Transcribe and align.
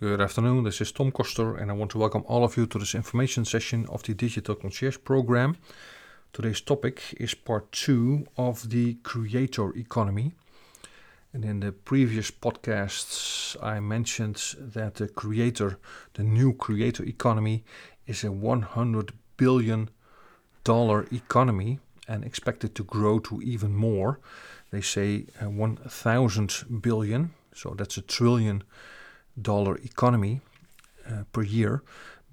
Good 0.00 0.20
afternoon, 0.20 0.62
this 0.62 0.80
is 0.80 0.92
Tom 0.92 1.10
Koster, 1.10 1.56
and 1.56 1.72
I 1.72 1.74
want 1.74 1.90
to 1.90 1.98
welcome 1.98 2.22
all 2.28 2.44
of 2.44 2.56
you 2.56 2.66
to 2.68 2.78
this 2.78 2.94
information 2.94 3.44
session 3.44 3.84
of 3.88 4.04
the 4.04 4.14
Digital 4.14 4.54
Concierge 4.54 4.98
program. 5.02 5.56
Today's 6.32 6.60
topic 6.60 7.16
is 7.18 7.34
part 7.34 7.72
two 7.72 8.24
of 8.36 8.70
the 8.70 8.94
creator 9.02 9.76
economy. 9.76 10.34
And 11.32 11.44
in 11.44 11.58
the 11.58 11.72
previous 11.72 12.30
podcasts, 12.30 13.56
I 13.60 13.80
mentioned 13.80 14.54
that 14.60 14.94
the 14.94 15.08
creator, 15.08 15.80
the 16.14 16.22
new 16.22 16.52
creator 16.52 17.02
economy, 17.02 17.64
is 18.06 18.22
a 18.22 18.30
100 18.30 19.12
billion 19.36 19.90
dollar 20.62 21.06
economy 21.10 21.80
and 22.06 22.24
expected 22.24 22.76
to 22.76 22.84
grow 22.84 23.18
to 23.18 23.42
even 23.42 23.74
more. 23.74 24.20
They 24.70 24.80
say 24.80 25.26
uh, 25.42 25.50
1,000 25.50 26.82
billion, 26.82 27.34
so 27.52 27.74
that's 27.76 27.96
a 27.96 28.02
trillion 28.02 28.62
dollar 29.42 29.76
economy 29.76 30.40
uh, 31.08 31.24
per 31.32 31.42
year 31.42 31.82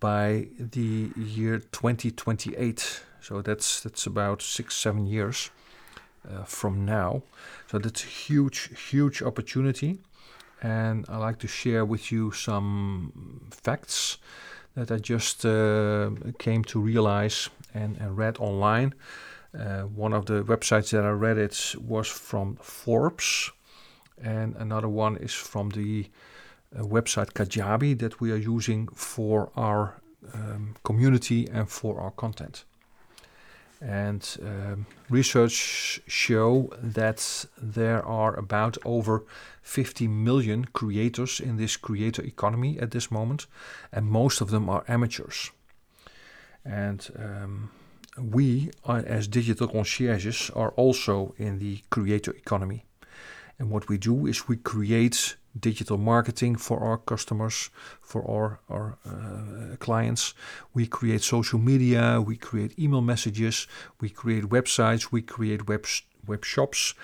by 0.00 0.48
the 0.58 1.10
year 1.16 1.58
2028. 1.58 3.02
So 3.20 3.40
that's 3.40 3.80
that's 3.80 4.06
about 4.06 4.42
six 4.42 4.76
seven 4.76 5.06
years 5.06 5.50
uh, 6.28 6.44
from 6.44 6.84
now. 6.84 7.22
So 7.70 7.78
that's 7.78 8.04
a 8.04 8.06
huge 8.06 8.70
huge 8.90 9.22
opportunity, 9.22 10.00
and 10.62 11.06
I 11.08 11.16
like 11.16 11.38
to 11.38 11.48
share 11.48 11.84
with 11.84 12.12
you 12.12 12.32
some 12.32 13.46
facts 13.50 14.18
that 14.74 14.90
I 14.90 14.98
just 14.98 15.44
uh, 15.46 16.10
came 16.38 16.64
to 16.64 16.80
realize 16.80 17.48
and, 17.72 17.96
and 17.98 18.18
read 18.18 18.36
online. 18.38 18.94
Uh, 19.58 19.82
one 19.82 20.12
of 20.12 20.26
the 20.26 20.42
websites 20.42 20.90
that 20.90 21.04
I 21.04 21.10
read 21.10 21.38
it 21.38 21.76
was 21.78 22.08
from 22.08 22.56
Forbes, 22.56 23.52
and 24.20 24.56
another 24.56 24.88
one 24.88 25.16
is 25.16 25.32
from 25.32 25.70
the 25.70 26.06
website 26.82 27.32
Kajabi 27.32 27.98
that 27.98 28.20
we 28.20 28.32
are 28.32 28.36
using 28.36 28.88
for 28.88 29.50
our 29.56 30.00
um, 30.32 30.74
community 30.82 31.48
and 31.48 31.68
for 31.68 32.00
our 32.00 32.10
content. 32.10 32.64
And 33.80 34.36
um, 34.42 34.86
research 35.10 36.00
show 36.06 36.72
that 36.82 37.46
there 37.60 38.04
are 38.04 38.34
about 38.34 38.78
over 38.84 39.24
50 39.62 40.08
million 40.08 40.64
creators 40.66 41.40
in 41.40 41.56
this 41.56 41.76
creator 41.76 42.22
economy 42.22 42.78
at 42.78 42.92
this 42.92 43.10
moment, 43.10 43.46
and 43.92 44.06
most 44.06 44.40
of 44.40 44.50
them 44.50 44.70
are 44.70 44.84
amateurs. 44.88 45.50
And 46.64 47.10
um, 47.18 47.70
we, 48.18 48.70
as 48.86 49.28
digital 49.28 49.68
concierges, 49.68 50.50
are 50.54 50.70
also 50.70 51.34
in 51.36 51.58
the 51.58 51.82
creator 51.90 52.30
economy. 52.32 52.84
And 53.58 53.70
what 53.70 53.88
we 53.88 53.98
do 53.98 54.26
is 54.26 54.48
we 54.48 54.56
create 54.56 55.36
digital 55.58 55.98
marketing 55.98 56.56
for 56.56 56.80
our 56.80 56.98
customers, 56.98 57.70
for 58.00 58.28
our, 58.28 58.60
our 58.68 58.98
uh, 59.06 59.76
clients. 59.76 60.34
We 60.72 60.86
create 60.86 61.22
social 61.22 61.58
media, 61.58 62.20
we 62.20 62.36
create 62.36 62.78
email 62.78 63.00
messages, 63.00 63.66
we 64.00 64.10
create 64.10 64.44
websites, 64.44 65.12
we 65.12 65.22
create 65.22 65.68
web, 65.68 65.86
web 66.26 66.44
shops. 66.44 66.94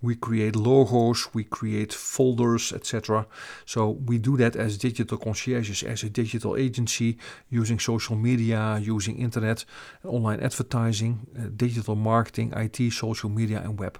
We 0.00 0.14
create 0.14 0.54
logos, 0.54 1.34
we 1.34 1.42
create 1.42 1.92
folders, 1.92 2.72
etc. 2.72 3.26
So 3.66 3.90
we 3.90 4.18
do 4.18 4.36
that 4.36 4.54
as 4.54 4.78
digital 4.78 5.18
concierges, 5.18 5.82
as 5.82 6.04
a 6.04 6.08
digital 6.08 6.56
agency, 6.56 7.18
using 7.50 7.80
social 7.80 8.14
media, 8.14 8.78
using 8.80 9.18
internet, 9.18 9.64
online 10.04 10.38
advertising, 10.38 11.26
uh, 11.36 11.48
digital 11.56 11.96
marketing, 11.96 12.52
IT, 12.54 12.92
social 12.92 13.28
media, 13.28 13.60
and 13.60 13.76
web. 13.76 13.98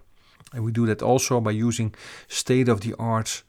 And 0.53 0.65
we 0.65 0.73
do 0.73 0.87
that 0.87 1.03
also 1.03 1.41
by 1.41 1.51
using 1.51 1.95
state 2.29 2.69
of 2.69 2.81
the 2.81 2.95
art 2.99 3.43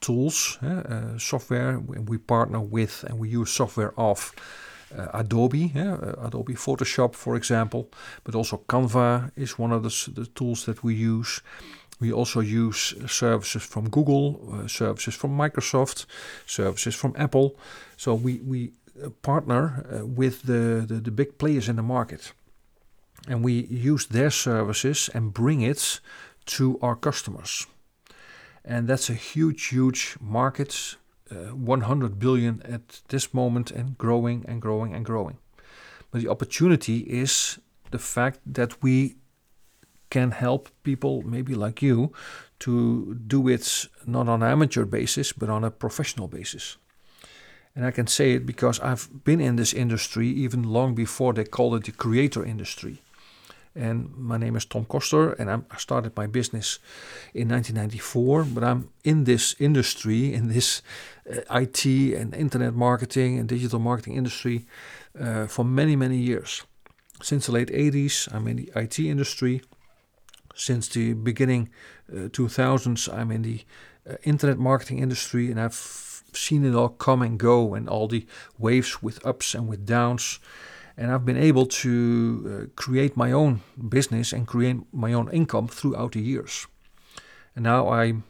tools, 0.00 0.58
uh, 0.62 1.18
software. 1.18 1.78
We 1.78 2.18
partner 2.18 2.60
with 2.60 3.04
and 3.08 3.18
we 3.18 3.28
use 3.28 3.50
software 3.50 3.92
of 3.98 4.32
uh, 4.96 5.08
Adobe, 5.14 5.72
uh, 5.74 6.26
Adobe 6.26 6.54
Photoshop, 6.54 7.14
for 7.14 7.36
example, 7.36 7.90
but 8.24 8.34
also 8.34 8.62
Canva 8.68 9.30
is 9.36 9.58
one 9.58 9.72
of 9.72 9.82
the, 9.82 10.10
the 10.12 10.26
tools 10.26 10.64
that 10.66 10.82
we 10.82 10.94
use. 10.94 11.42
We 11.98 12.12
also 12.12 12.40
use 12.40 12.94
services 13.06 13.62
from 13.62 13.88
Google, 13.88 14.40
uh, 14.52 14.68
services 14.68 15.14
from 15.14 15.36
Microsoft, 15.36 16.06
services 16.46 16.94
from 16.94 17.14
Apple. 17.16 17.56
So 17.96 18.14
we, 18.14 18.40
we 18.40 18.72
uh, 19.02 19.10
partner 19.22 19.86
uh, 19.90 20.06
with 20.06 20.42
the, 20.42 20.84
the, 20.86 21.00
the 21.00 21.10
big 21.10 21.38
players 21.38 21.68
in 21.68 21.76
the 21.76 21.82
market. 21.82 22.32
And 23.28 23.42
we 23.42 23.64
use 23.64 24.06
their 24.06 24.30
services 24.30 25.10
and 25.14 25.32
bring 25.32 25.62
it 25.62 26.00
to 26.46 26.78
our 26.80 26.96
customers 26.96 27.66
and 28.66 28.88
that's 28.88 29.08
a 29.08 29.14
huge, 29.14 29.68
huge 29.68 30.16
market, 30.20 30.96
uh, 31.30 31.54
100 31.54 32.18
billion 32.18 32.60
at 32.62 33.00
this 33.08 33.32
moment, 33.32 33.70
and 33.70 33.96
growing 33.96 34.44
and 34.48 34.60
growing 34.60 34.92
and 34.92 35.04
growing. 35.04 35.38
But 36.10 36.22
the 36.22 36.28
opportunity 36.28 36.98
is 36.98 37.58
the 37.92 37.98
fact 37.98 38.40
that 38.44 38.82
we 38.82 39.16
can 40.10 40.32
help 40.32 40.68
people, 40.82 41.22
maybe 41.22 41.54
like 41.54 41.80
you, 41.80 42.12
to 42.58 43.14
do 43.26 43.48
it 43.48 43.86
not 44.04 44.28
on 44.28 44.42
an 44.42 44.50
amateur 44.50 44.84
basis, 44.84 45.32
but 45.32 45.48
on 45.48 45.62
a 45.62 45.70
professional 45.70 46.26
basis. 46.26 46.76
And 47.74 47.84
I 47.84 47.90
can 47.90 48.06
say 48.06 48.32
it 48.32 48.46
because 48.46 48.80
I've 48.80 49.08
been 49.24 49.40
in 49.40 49.56
this 49.56 49.74
industry 49.74 50.28
even 50.28 50.62
long 50.62 50.94
before 50.94 51.34
they 51.34 51.44
called 51.44 51.74
it 51.74 51.84
the 51.84 51.92
creator 51.92 52.44
industry. 52.44 53.02
And 53.76 54.16
my 54.16 54.38
name 54.38 54.56
is 54.56 54.64
Tom 54.64 54.86
Koster, 54.86 55.32
and 55.32 55.50
I'm, 55.50 55.66
i 55.70 55.76
started 55.76 56.16
my 56.16 56.26
business 56.26 56.78
in 57.34 57.50
1994. 57.50 58.44
But 58.44 58.64
I'm 58.64 58.88
in 59.04 59.24
this 59.24 59.54
industry, 59.58 60.32
in 60.32 60.48
this 60.48 60.80
uh, 61.30 61.40
IT 61.50 61.84
and 61.84 62.34
internet 62.34 62.74
marketing 62.74 63.38
and 63.38 63.46
digital 63.46 63.78
marketing 63.78 64.16
industry 64.16 64.64
uh, 65.20 65.46
for 65.46 65.64
many, 65.64 65.94
many 65.94 66.16
years. 66.16 66.62
Since 67.22 67.46
the 67.46 67.52
late 67.52 67.68
80s, 67.68 68.32
I'm 68.34 68.48
in 68.48 68.56
the 68.56 68.72
IT 68.74 68.98
industry. 68.98 69.60
Since 70.54 70.88
the 70.88 71.12
beginning 71.12 71.68
uh, 72.10 72.28
2000s, 72.28 73.12
I'm 73.12 73.30
in 73.30 73.42
the 73.42 73.60
uh, 74.08 74.14
internet 74.22 74.58
marketing 74.58 75.00
industry, 75.00 75.50
and 75.50 75.60
I've 75.60 76.22
seen 76.32 76.64
it 76.64 76.74
all 76.74 76.88
come 76.88 77.20
and 77.20 77.38
go, 77.38 77.74
and 77.74 77.90
all 77.90 78.08
the 78.08 78.26
waves 78.58 79.02
with 79.02 79.24
ups 79.26 79.54
and 79.54 79.68
with 79.68 79.84
downs 79.84 80.38
and 80.96 81.10
I've 81.10 81.24
been 81.24 81.36
able 81.36 81.66
to 81.66 81.92
uh, 82.46 82.66
create 82.74 83.16
my 83.16 83.32
own 83.32 83.60
business 83.88 84.32
and 84.32 84.46
create 84.46 84.76
my 84.92 85.12
own 85.12 85.30
income 85.30 85.68
throughout 85.68 86.12
the 86.12 86.20
years. 86.20 86.66
And 87.54 87.64
now 87.64 87.88
I'm 87.88 88.24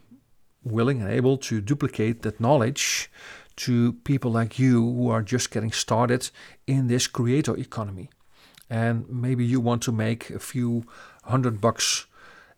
willing 0.64 1.00
and 1.00 1.10
able 1.10 1.38
to 1.38 1.60
duplicate 1.60 2.22
that 2.22 2.40
knowledge 2.40 3.10
to 3.56 3.94
people 4.04 4.32
like 4.32 4.58
you 4.58 4.82
who 4.82 5.08
are 5.08 5.22
just 5.22 5.50
getting 5.50 5.72
started 5.72 6.30
in 6.66 6.88
this 6.88 7.06
creator 7.06 7.56
economy. 7.56 8.10
And 8.68 9.08
maybe 9.08 9.44
you 9.44 9.60
want 9.60 9.82
to 9.84 9.92
make 9.92 10.30
a 10.30 10.40
few 10.40 10.84
hundred 11.24 11.60
bucks 11.60 12.06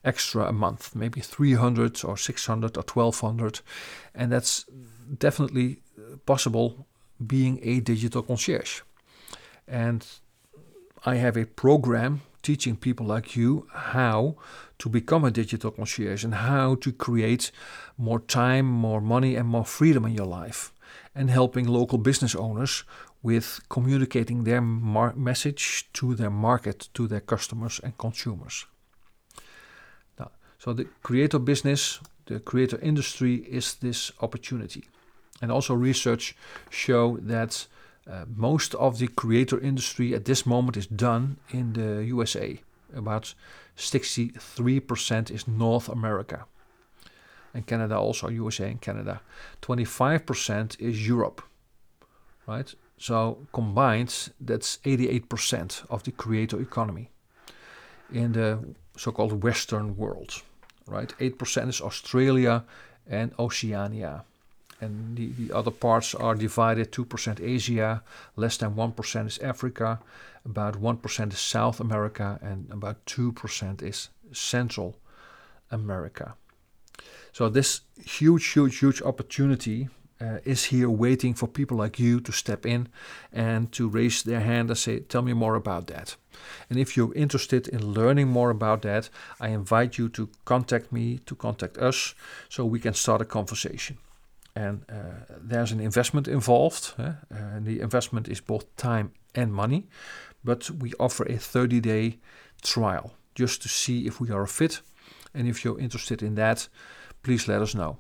extra 0.05 0.47
a 0.47 0.53
month, 0.53 0.95
maybe 0.95 1.21
300 1.21 2.03
or 2.05 2.17
600 2.17 2.77
or 2.77 2.83
1200. 2.83 3.61
And 4.15 4.33
that's 4.33 4.65
definitely 5.19 5.83
possible 6.25 6.87
being 7.25 7.61
a 7.63 7.81
digital 7.81 8.23
concierge. 8.23 8.81
And 9.69 10.07
I 11.05 11.17
have 11.17 11.37
a 11.37 11.47
program 11.47 12.23
teaching 12.43 12.77
people 12.77 13.07
like 13.07 13.37
you 13.37 13.67
how 13.73 14.37
to 14.79 14.89
become 14.89 15.25
a 15.25 15.31
digital 15.31 15.71
concierge 15.71 16.25
and 16.25 16.35
how 16.35 16.77
to 16.77 16.93
create 16.93 17.51
more 17.97 18.21
time, 18.21 18.67
more 18.67 19.01
money, 19.01 19.37
and 19.37 19.49
more 19.49 19.65
freedom 19.65 20.05
in 20.05 20.15
your 20.15 20.27
life, 20.27 20.73
and 21.15 21.31
helping 21.31 21.67
local 21.67 21.99
business 21.99 22.35
owners 22.35 22.85
with 23.23 23.61
communicating 23.69 24.45
their 24.45 24.61
mar- 24.61 25.15
message 25.17 25.89
to 25.93 26.15
their 26.15 26.31
market, 26.31 26.89
to 26.95 27.07
their 27.07 27.21
customers 27.21 27.81
and 27.83 27.99
consumers. 27.99 28.67
Now, 30.19 30.31
so 30.59 30.73
the 30.73 30.87
creator 31.03 31.39
business, 31.39 32.01
the 32.27 32.41
creator 32.41 32.79
industry 32.81 33.35
is 33.37 33.75
this 33.75 34.13
opportunity. 34.21 34.85
And 35.43 35.51
also 35.53 35.75
research 35.75 36.37
show 36.71 37.17
that 37.19 37.67
uh, 38.11 38.25
most 38.35 38.75
of 38.77 38.99
the 38.99 39.09
creator 39.09 39.61
industry 39.61 40.15
at 40.15 40.25
this 40.25 40.47
moment 40.47 40.77
is 40.77 40.87
done 40.87 41.37
in 41.51 41.75
the 41.75 42.05
USA. 42.05 42.61
About 42.95 43.35
63% 43.77 45.31
is 45.31 45.47
North 45.47 45.89
America. 45.89 46.47
And 47.53 47.67
Canada 47.67 47.99
also, 47.99 48.29
USA 48.29 48.71
and 48.71 48.81
Canada. 48.81 49.21
25% 49.61 50.81
is 50.81 51.07
Europe. 51.07 51.43
Right? 52.47 52.75
So 52.99 53.47
combined, 53.53 54.31
that's 54.41 54.79
88% 54.79 55.85
of 55.91 56.03
the 56.05 56.13
creator 56.13 56.61
economy 56.61 57.11
in 58.11 58.33
the 58.33 58.75
so-called 58.97 59.43
Western 59.45 59.97
world. 59.97 60.43
Right? 60.87 61.15
8% 61.19 61.69
is 61.69 61.81
Australia 61.83 62.65
and 63.07 63.33
Oceania 63.39 64.25
and 64.81 65.17
the, 65.17 65.33
the 65.33 65.53
other 65.53 65.71
parts 65.71 66.15
are 66.15 66.35
divided 66.35 66.93
2% 66.93 67.41
Asia, 67.41 68.03
less 68.37 68.57
than 68.57 68.75
1% 68.75 69.27
is 69.27 69.39
Africa, 69.39 70.01
about 70.45 70.81
1% 70.81 71.33
is 71.33 71.39
South 71.39 71.81
America, 71.81 72.39
and 72.43 72.71
about 72.71 73.05
2% 73.07 73.83
is 73.83 74.09
Central 74.33 74.97
America. 75.71 76.35
So, 77.33 77.49
this 77.49 77.83
huge, 78.05 78.47
huge, 78.49 78.79
huge 78.79 79.03
opportunity 79.03 79.89
uh, 80.21 80.39
is 80.45 80.65
here 80.65 80.91
waiting 80.91 81.35
for 81.35 81.47
people 81.47 81.77
like 81.77 81.99
you 81.99 82.21
to 82.21 82.33
step 82.33 82.67
in 82.67 82.89
and 83.33 83.71
to 83.73 83.89
raise 83.89 84.23
their 84.23 84.41
hand 84.41 84.71
and 84.71 84.79
say, 84.79 85.01
Tell 85.01 85.23
me 85.23 85.33
more 85.33 85.55
about 85.55 85.87
that. 85.89 86.17
And 86.69 86.79
if 86.79 86.97
you're 86.97 87.15
interested 87.15 87.69
in 87.69 87.93
learning 87.93 88.29
more 88.29 88.51
about 88.51 88.83
that, 88.83 89.11
I 89.41 89.49
invite 89.49 89.99
you 89.99 90.09
to 90.11 90.29
contact 90.45 90.93
me, 90.93 91.19
to 91.27 91.35
contact 91.35 91.79
us, 91.79 92.15
so 92.49 92.65
we 92.65 92.81
can 92.81 92.95
start 92.95 93.21
a 93.21 93.25
conversation. 93.25 93.99
And 94.59 94.85
uh, 94.91 95.37
there's 95.49 95.73
an 95.73 95.81
investment 95.81 96.27
involved. 96.27 96.95
Eh? 96.99 97.03
Uh, 97.03 97.61
the 97.61 97.81
investment 97.81 98.29
is 98.29 98.41
both 98.41 98.65
time 98.77 99.13
and 99.35 99.53
money, 99.53 99.87
but 100.43 100.71
we 100.71 100.93
offer 100.99 101.25
a 101.27 101.37
30 101.37 101.81
day 101.81 102.19
trial 102.63 103.13
just 103.37 103.63
to 103.63 103.69
see 103.69 104.07
if 104.07 104.21
we 104.21 104.31
are 104.31 104.43
a 104.43 104.49
fit. 104.49 104.83
And 105.33 105.47
if 105.47 105.65
you're 105.65 105.79
interested 105.81 106.23
in 106.23 106.35
that, 106.35 106.69
please 107.23 107.47
let 107.47 107.63
us 107.63 107.75
know. 107.75 107.99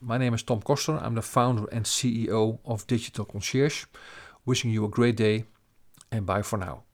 My 0.00 0.16
name 0.16 0.34
is 0.34 0.42
Tom 0.42 0.62
Koster. 0.62 0.96
I'm 0.96 1.14
the 1.14 1.22
founder 1.22 1.66
and 1.72 1.84
CEO 1.84 2.58
of 2.64 2.86
Digital 2.86 3.26
Concierge. 3.26 3.84
Wishing 4.46 4.70
you 4.70 4.84
a 4.84 4.88
great 4.88 5.16
day 5.16 5.44
and 6.10 6.24
bye 6.24 6.42
for 6.42 6.58
now. 6.58 6.84